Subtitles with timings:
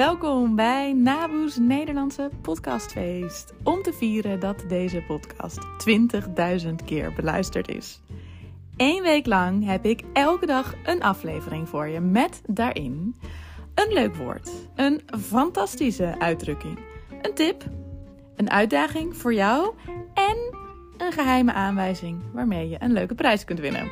[0.00, 3.54] welkom bij Naboes Nederlandse podcastfeest.
[3.62, 5.58] Om te vieren dat deze podcast
[6.66, 8.00] 20.000 keer beluisterd is.
[8.76, 13.16] Eén week lang heb ik elke dag een aflevering voor je met daarin
[13.74, 16.78] een leuk woord, een fantastische uitdrukking,
[17.22, 17.64] een tip,
[18.36, 19.74] een uitdaging voor jou
[20.14, 20.36] en
[20.96, 23.90] een geheime aanwijzing waarmee je een leuke prijs kunt winnen.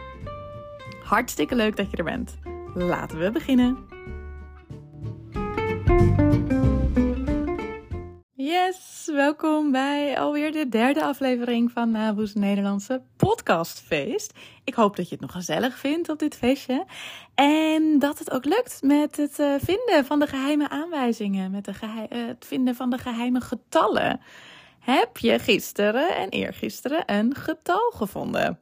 [1.04, 2.38] Hartstikke leuk dat je er bent.
[2.74, 3.96] Laten we beginnen.
[8.66, 14.32] Yes, welkom bij alweer de derde aflevering van Naboes Nederlandse podcastfeest.
[14.64, 16.86] Ik hoop dat je het nog gezellig vindt op dit feestje.
[17.34, 21.74] En dat het ook lukt met het eh, vinden van de geheime aanwijzingen, met eh,
[22.08, 24.20] het vinden van de geheime getallen.
[24.78, 28.60] Heb je gisteren en eergisteren een getal gevonden?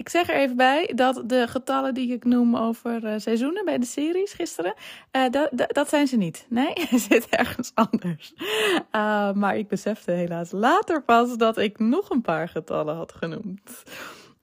[0.00, 3.78] Ik zeg er even bij dat de getallen die ik noem over uh, seizoenen bij
[3.78, 4.74] de series gisteren,
[5.12, 5.24] uh,
[5.66, 6.46] dat zijn ze niet.
[6.48, 8.32] Nee, er zit ergens anders.
[8.36, 13.82] Uh, maar ik besefte helaas later pas dat ik nog een paar getallen had genoemd.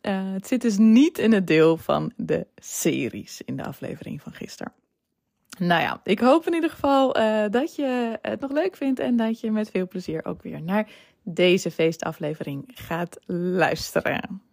[0.02, 4.74] het zit dus niet in het deel van de series in de aflevering van gisteren.
[5.59, 7.14] Nou ja, ik hoop in ieder geval
[7.52, 10.90] dat je het nog leuk vindt en dat je met veel plezier ook weer naar
[11.24, 14.47] deze feestaflevering gaat luisteren.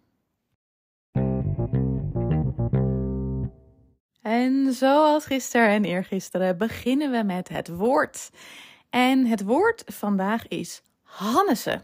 [4.25, 8.29] En zoals gisteren en eergisteren beginnen we met het woord.
[8.89, 11.83] En het woord vandaag is Hannesen.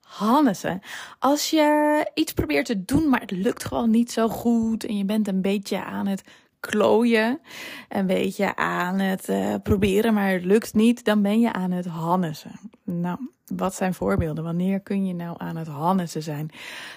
[0.00, 0.80] Hannesen.
[1.18, 5.04] Als je iets probeert te doen, maar het lukt gewoon niet zo goed en je
[5.04, 6.22] bent een beetje aan het
[6.60, 7.40] klooien,
[7.88, 11.86] een beetje aan het uh, proberen, maar het lukt niet, dan ben je aan het
[11.86, 12.67] Hannesen.
[12.90, 14.44] Nou, wat zijn voorbeelden?
[14.44, 16.50] Wanneer kun je nou aan het Hannessen zijn?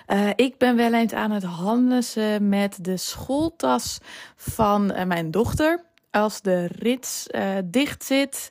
[0.07, 3.99] Uh, ik ben wel eens aan het Hannessen met de schooltas
[4.35, 5.83] van uh, mijn dochter.
[6.11, 8.49] Als de rits uh, dicht zit,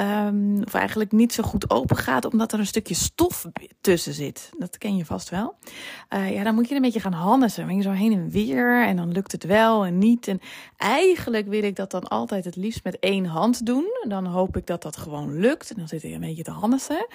[0.00, 3.46] Um, of eigenlijk niet zo goed open gaat, omdat er een stukje stof
[3.80, 4.50] tussen zit.
[4.58, 5.54] Dat ken je vast wel.
[6.10, 7.66] Uh, ja, dan moet je een beetje gaan hannissen.
[7.66, 10.28] Dan je zo heen en weer en dan lukt het wel en niet.
[10.28, 10.40] En
[10.76, 13.84] eigenlijk wil ik dat dan altijd het liefst met één hand doen.
[14.08, 15.70] Dan hoop ik dat dat gewoon lukt.
[15.70, 17.06] En dan zit ik een beetje te hannissen.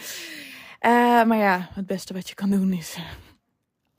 [0.81, 2.97] Uh, maar ja, het beste wat je kan doen is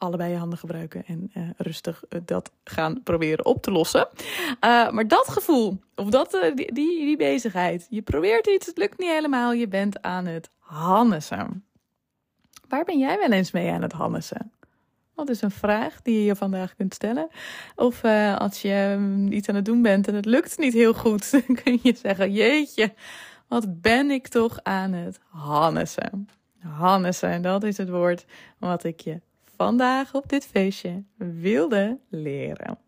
[0.06, 4.08] allebei je handen gebruiken en uh, rustig uh, dat gaan proberen op te lossen.
[4.16, 8.98] Uh, maar dat gevoel, of dat, die, die, die, bezigheid, je probeert iets, het lukt
[8.98, 11.64] niet helemaal, je bent aan het hannessen.
[12.68, 14.52] Waar ben jij wel eens mee aan het hannessen?
[15.14, 17.28] Dat is een vraag die je je vandaag kunt stellen.
[17.76, 18.04] Of
[18.38, 21.56] als je um, iets aan het doen bent en het lukt niet heel goed, dan
[21.62, 22.94] kun je zeggen: Jeetje,
[23.48, 26.28] wat ben ik toch aan het hannessen?
[26.58, 28.24] Hannessen, dat is het woord
[28.58, 29.20] wat ik je
[29.56, 32.78] vandaag op dit feestje wilde leren.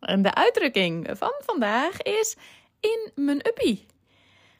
[0.00, 2.36] En de uitdrukking van vandaag is
[2.80, 3.86] in mijn uppie.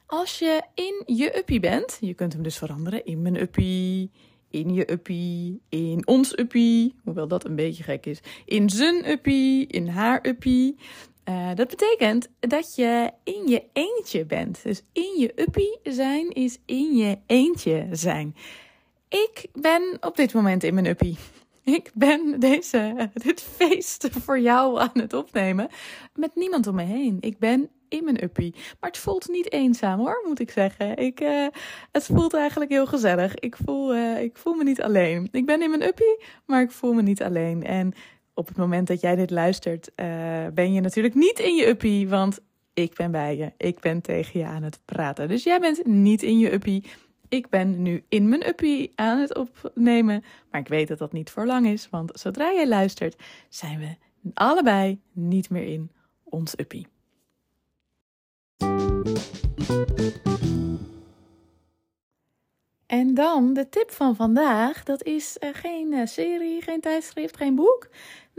[0.05, 4.11] Als je in je uppie bent, je kunt hem dus veranderen in mijn uppie,
[4.49, 9.67] in je uppie, in ons uppie, hoewel dat een beetje gek is, in zijn uppie,
[9.67, 10.77] in haar uppie.
[11.29, 14.63] Uh, dat betekent dat je in je eentje bent.
[14.63, 18.35] Dus in je uppie zijn is in je eentje zijn.
[19.09, 21.17] Ik ben op dit moment in mijn uppie.
[21.63, 25.67] Ik ben deze, dit feest voor jou aan het opnemen
[26.15, 27.17] met niemand om me heen.
[27.19, 28.55] Ik ben in mijn uppie.
[28.79, 30.97] Maar het voelt niet eenzaam hoor, moet ik zeggen.
[30.97, 31.47] Ik, uh,
[31.91, 33.35] het voelt eigenlijk heel gezellig.
[33.35, 35.27] Ik voel, uh, ik voel me niet alleen.
[35.31, 37.63] Ik ben in mijn uppie, maar ik voel me niet alleen.
[37.63, 37.93] En
[38.33, 40.05] op het moment dat jij dit luistert, uh,
[40.53, 42.39] ben je natuurlijk niet in je uppie, want
[42.73, 43.51] ik ben bij je.
[43.57, 45.27] Ik ben tegen je aan het praten.
[45.27, 46.85] Dus jij bent niet in je uppie.
[47.29, 50.23] Ik ben nu in mijn uppie aan het opnemen.
[50.51, 53.15] Maar ik weet dat dat niet voor lang is, want zodra jij luistert,
[53.49, 53.95] zijn we
[54.33, 55.91] allebei niet meer in
[56.23, 56.87] ons uppie.
[62.85, 64.83] En dan de tip van vandaag.
[64.83, 67.87] Dat is uh, geen uh, serie, geen tijdschrift, geen boek.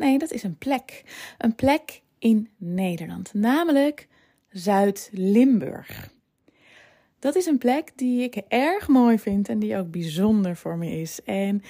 [0.03, 1.05] Nee, dat is een plek.
[1.39, 4.09] Een plek in Nederland, namelijk
[4.51, 6.11] Zuid-Limburg.
[7.19, 11.01] Dat is een plek die ik erg mooi vind en die ook bijzonder voor me
[11.01, 11.23] is.
[11.25, 11.63] En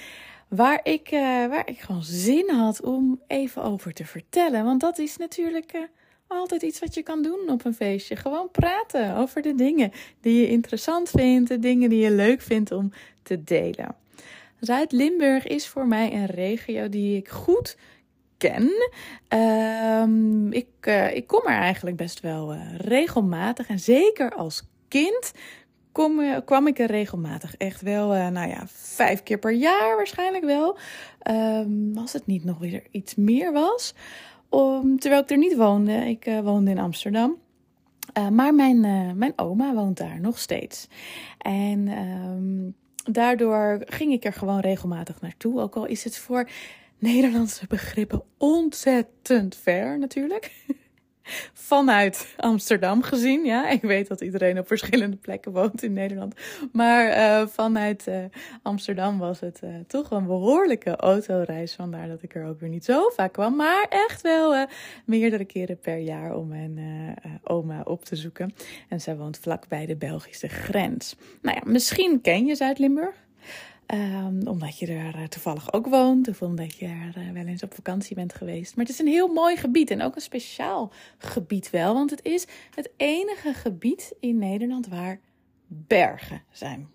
[0.47, 4.63] waar ik, uh, waar ik gewoon zin had om even over te vertellen.
[4.63, 5.81] Want dat is natuurlijk uh,
[6.27, 8.15] altijd iets wat je kan doen op een feestje.
[8.15, 9.91] Gewoon praten over de dingen
[10.21, 12.91] die je interessant vindt, de dingen die je leuk vindt om
[13.23, 13.95] te delen.
[14.59, 17.77] Zuid-Limburg is voor mij een regio die ik goed
[18.43, 23.67] Um, ik, uh, ik kom er eigenlijk best wel uh, regelmatig.
[23.67, 25.31] En zeker als kind
[25.91, 27.57] kom, kwam ik er regelmatig.
[27.57, 30.77] Echt wel, nou ja, vijf keer per jaar waarschijnlijk wel.
[31.29, 33.93] Um, als het niet nog weer iets meer was.
[34.51, 35.93] Um, terwijl ik er niet woonde.
[35.93, 37.37] Ik woonde in Amsterdam.
[38.31, 38.79] Maar mijn,
[39.17, 40.87] mijn oma woont daar nog steeds.
[41.37, 42.75] En um,
[43.11, 45.61] daardoor ging ik er gewoon regelmatig naartoe.
[45.61, 46.49] Ook al is het voor
[47.03, 50.51] Nederlandse begrippen ontzettend ver natuurlijk.
[51.53, 53.69] Vanuit Amsterdam gezien, ja.
[53.69, 56.35] Ik weet dat iedereen op verschillende plekken woont in Nederland.
[56.71, 58.15] Maar uh, vanuit uh,
[58.61, 61.73] Amsterdam was het uh, toch een behoorlijke autoreis.
[61.73, 63.55] Vandaar dat ik er ook weer niet zo vaak kwam.
[63.55, 64.67] Maar echt wel
[65.05, 66.79] meerdere keren per jaar om mijn
[67.43, 68.53] oma op te zoeken.
[68.89, 71.15] En zij woont vlak bij de Belgische grens.
[71.41, 73.15] Nou ja, misschien ken je Zuid-Limburg.
[73.87, 77.63] Um, omdat je er uh, toevallig ook woont of omdat je er uh, wel eens
[77.63, 78.75] op vakantie bent geweest.
[78.75, 81.93] Maar het is een heel mooi gebied en ook een speciaal gebied wel.
[81.93, 85.19] Want het is het enige gebied in Nederland waar
[85.67, 86.89] bergen zijn.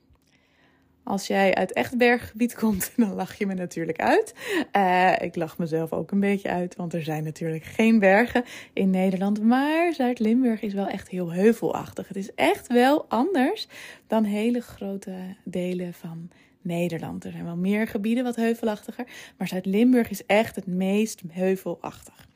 [1.08, 4.34] Als jij uit echt berggebied komt, dan lach je me natuurlijk uit.
[4.76, 8.90] Uh, ik lach mezelf ook een beetje uit, want er zijn natuurlijk geen bergen in
[8.90, 9.42] Nederland.
[9.42, 12.08] Maar Zuid-Limburg is wel echt heel heuvelachtig.
[12.08, 13.68] Het is echt wel anders
[14.06, 15.14] dan hele grote
[15.44, 16.30] delen van
[16.62, 17.24] Nederland.
[17.24, 19.06] Er zijn wel meer gebieden wat heuvelachtiger,
[19.38, 22.26] maar Zuid-Limburg is echt het meest heuvelachtig.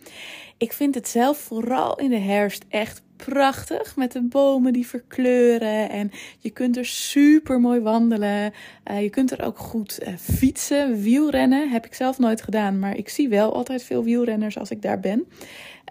[0.56, 5.90] Ik vind het zelf vooral in de herfst echt prachtig met de bomen die verkleuren
[5.90, 8.52] en je kunt er super mooi wandelen.
[8.90, 11.70] Uh, je kunt er ook goed uh, fietsen, wielrennen.
[11.70, 15.00] Heb ik zelf nooit gedaan, maar ik zie wel altijd veel wielrenners als ik daar
[15.00, 15.26] ben.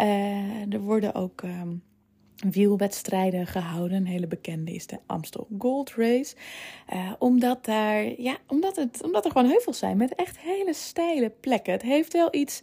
[0.01, 1.81] Uh, er worden ook um,
[2.49, 3.97] wielwedstrijden gehouden.
[3.97, 6.35] Een hele bekende is de Amstel Gold Race.
[6.93, 11.29] Uh, omdat, daar, ja, omdat, het, omdat er gewoon heuvels zijn met echt hele steile
[11.29, 11.73] plekken.
[11.73, 12.61] Het heeft wel iets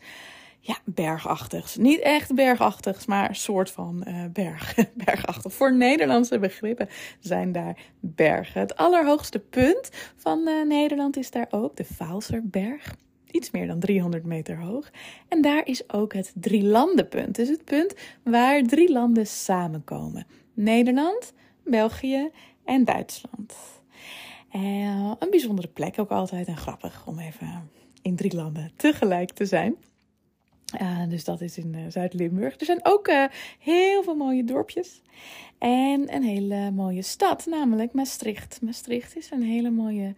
[0.60, 1.76] ja, bergachtigs.
[1.76, 5.52] Niet echt bergachtigs, maar een soort van uh, berg, bergachtig.
[5.52, 6.88] Voor Nederlandse begrippen
[7.20, 8.60] zijn daar bergen.
[8.60, 12.94] Het allerhoogste punt van uh, Nederland is daar ook de Vaalserberg
[13.30, 14.90] iets meer dan 300 meter hoog.
[15.28, 17.34] En daar is ook het drielandenpunt.
[17.34, 20.26] Dus het punt waar drie landen samenkomen.
[20.54, 21.32] Nederland,
[21.64, 22.30] België
[22.64, 23.54] en Duitsland.
[24.52, 27.70] Uh, een bijzondere plek ook altijd en grappig om even
[28.02, 29.76] in drie landen tegelijk te zijn.
[30.80, 32.60] Uh, dus dat is in uh, Zuid-Limburg.
[32.60, 33.10] Er zijn ook
[33.58, 35.02] heel veel mooie dorpjes.
[35.58, 38.58] En een hele mooie stad, namelijk Maastricht.
[38.62, 40.14] Maastricht is een hele mooie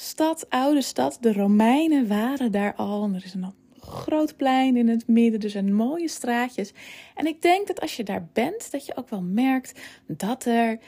[0.00, 1.18] stad, oude stad.
[1.20, 3.10] De Romeinen waren daar al.
[3.14, 5.40] Er is een groot plein in het midden.
[5.40, 6.72] Er zijn mooie straatjes.
[7.14, 10.78] En ik denk dat als je daar bent, dat je ook wel merkt dat er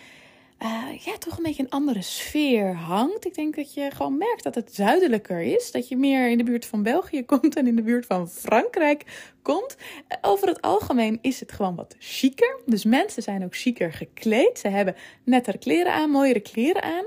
[0.62, 3.26] uh, ja, toch een beetje een andere sfeer hangt.
[3.26, 5.70] Ik denk dat je gewoon merkt dat het zuidelijker is.
[5.70, 9.32] Dat je meer in de buurt van België komt en in de buurt van Frankrijk
[9.42, 9.76] komt.
[9.78, 12.60] Uh, over het algemeen is het gewoon wat chiquer.
[12.66, 14.58] Dus mensen zijn ook chiquer gekleed.
[14.58, 17.04] Ze hebben nettere kleren aan, mooiere kleren aan.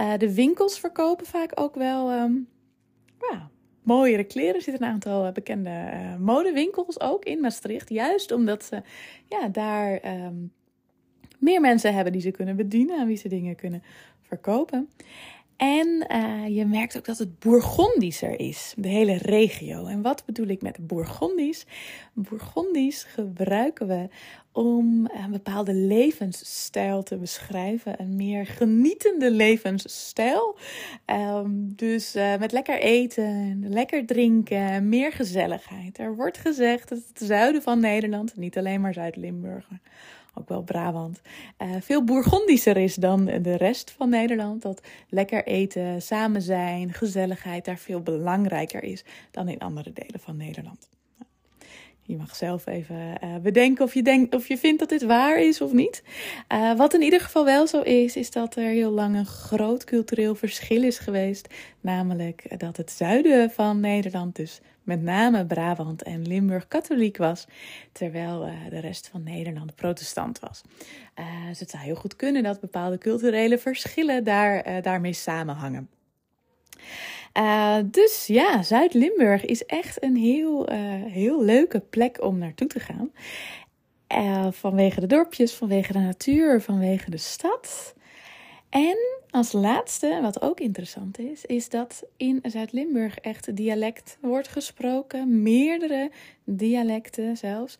[0.00, 2.10] Uh, de winkels verkopen vaak ook wel
[3.30, 3.50] ja,
[3.82, 4.54] mooiere kleren.
[4.54, 7.88] Er zitten een aantal bekende modewinkels ook in Maastricht.
[7.88, 8.82] Juist omdat ze
[9.28, 10.04] ja, daar...
[10.24, 10.52] Um,
[11.40, 13.82] meer mensen hebben die ze kunnen bedienen, aan wie ze dingen kunnen
[14.22, 14.88] verkopen.
[15.60, 19.86] En uh, je merkt ook dat het Bourgondischer is, de hele regio.
[19.86, 21.66] En wat bedoel ik met Bourgondisch?
[22.12, 24.08] Bourgondisch gebruiken we
[24.52, 28.00] om een bepaalde levensstijl te beschrijven.
[28.00, 30.58] Een meer genietende levensstijl.
[31.06, 35.98] Um, dus uh, met lekker eten, lekker drinken, meer gezelligheid.
[35.98, 39.68] Er wordt gezegd dat het zuiden van Nederland, niet alleen maar Zuid-Limburg,
[40.34, 41.20] ook wel Brabant,
[41.58, 44.62] uh, veel Bourgondischer is dan de rest van Nederland.
[44.62, 50.36] Dat lekker eten, samen zijn, gezelligheid daar veel belangrijker is dan in andere delen van
[50.36, 50.88] Nederland.
[52.10, 55.40] Je mag zelf even uh, bedenken of je, denkt, of je vindt dat dit waar
[55.40, 56.02] is of niet.
[56.52, 59.84] Uh, wat in ieder geval wel zo is, is dat er heel lang een groot
[59.84, 61.54] cultureel verschil is geweest.
[61.80, 67.46] Namelijk dat het zuiden van Nederland, dus met name Brabant en Limburg, katholiek was.
[67.92, 70.62] Terwijl uh, de rest van Nederland protestant was.
[71.48, 75.99] dus het zou heel goed kunnen dat bepaalde culturele verschillen daar, daarmee samenhangen.
[77.38, 82.80] Uh, dus ja, Zuid-Limburg is echt een heel, uh, heel leuke plek om naartoe te
[82.80, 83.12] gaan.
[84.14, 87.94] Uh, vanwege de dorpjes, vanwege de natuur, vanwege de stad.
[88.68, 88.96] En
[89.30, 95.42] als laatste, wat ook interessant is, is dat in Zuid-Limburg echt dialect wordt gesproken.
[95.42, 96.10] Meerdere
[96.44, 97.76] dialecten zelfs.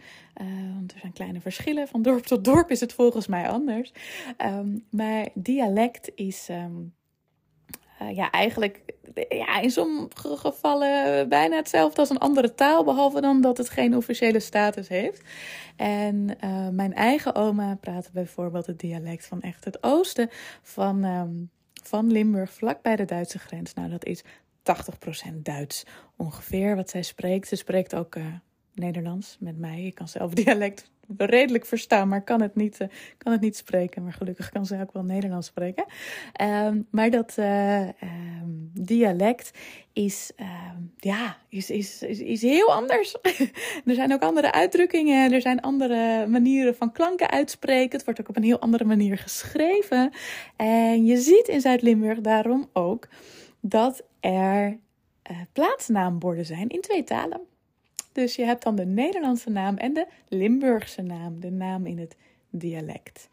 [0.75, 1.89] want er zijn kleine verschillen.
[1.89, 3.93] Van dorp tot dorp is het volgens mij anders.
[4.39, 6.49] Um, maar dialect is.
[6.51, 6.93] Um,
[8.03, 8.81] uh, ja, eigenlijk
[9.29, 13.97] ja, in sommige gevallen bijna hetzelfde als een andere taal, behalve dan dat het geen
[13.97, 15.23] officiële status heeft.
[15.77, 20.29] En uh, mijn eigen oma praatte bijvoorbeeld het dialect van echt het oosten
[20.63, 21.51] van, um,
[21.83, 23.75] van Limburg, vlak bij de Duitse grens.
[23.75, 25.85] Nou, dat is 80% Duits
[26.17, 27.49] ongeveer wat zij spreekt.
[27.49, 28.25] Ze spreekt ook uh,
[28.75, 29.83] Nederlands met mij.
[29.83, 32.89] Ik kan zelf dialect redelijk verstaan, maar kan het niet, uh,
[33.19, 34.03] kan het niet spreken.
[34.03, 35.85] Maar gelukkig kan ze ook wel Nederlands spreken.
[36.43, 39.51] Um, maar dat uh, um, dialect
[39.93, 43.17] is, um, ja, is, is, is, is heel anders.
[43.87, 45.33] er zijn ook andere uitdrukkingen.
[45.33, 47.97] Er zijn andere manieren van klanken uitspreken.
[47.97, 50.11] Het wordt ook op een heel andere manier geschreven.
[50.57, 53.09] En je ziet in Zuid-Limburg daarom ook
[53.61, 54.79] dat er
[55.31, 57.41] uh, plaatsnaamborden zijn in twee talen.
[58.13, 62.17] Dus je hebt dan de Nederlandse naam en de Limburgse naam, de naam in het
[62.51, 63.29] dialect.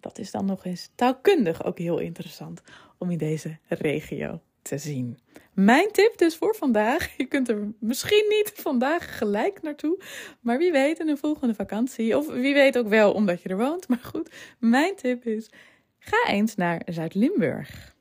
[0.00, 2.62] Dat is dan nog eens taalkundig ook heel interessant
[2.98, 5.18] om in deze regio te zien.
[5.52, 7.10] Mijn tip dus voor vandaag.
[7.16, 10.02] Je kunt er misschien niet vandaag gelijk naartoe.
[10.40, 12.16] Maar wie weet in een volgende vakantie.
[12.16, 13.88] Of wie weet ook wel omdat je er woont.
[13.92, 15.50] Maar goed, mijn tip is:
[15.98, 17.91] ga eens naar Zuid-Limburg.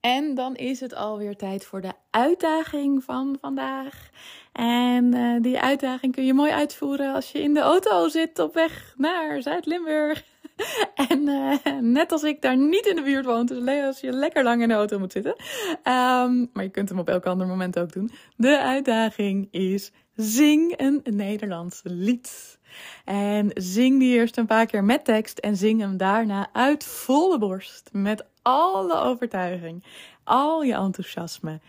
[0.00, 4.10] En dan is het alweer tijd voor de uitdaging van vandaag.
[4.52, 8.54] En uh, die uitdaging kun je mooi uitvoeren als je in de auto zit op
[8.54, 10.24] weg naar Zuid-Limburg.
[11.10, 14.42] en uh, net als ik daar niet in de buurt woont, dus als je lekker
[14.42, 15.34] lang in de auto moet zitten.
[15.70, 18.10] Um, maar je kunt hem op elk ander moment ook doen.
[18.36, 22.58] De uitdaging is zing een Nederlands lied.
[23.04, 27.38] En zing die eerst een paar keer met tekst en zing hem daarna uit volle
[27.38, 27.88] borst.
[27.92, 29.84] Met alle overtuiging,
[30.24, 31.60] al je enthousiasme,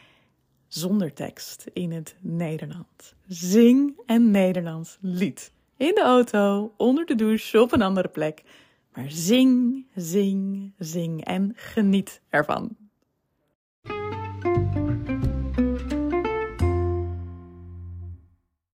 [0.68, 3.14] zonder tekst in het Nederlands.
[3.28, 5.52] Zing een Nederlands lied.
[5.78, 8.44] In de auto, onder de douche, op een andere plek.
[8.94, 12.76] Maar zing, zing, zing en geniet ervan.